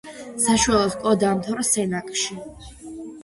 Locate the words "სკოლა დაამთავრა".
0.93-1.65